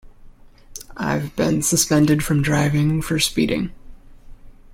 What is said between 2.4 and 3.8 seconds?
driving for speeding.